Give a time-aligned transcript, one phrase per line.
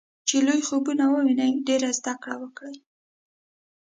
[0.27, 2.77] چې لوی خوبونه وويني ډېره زده کړه وکړي.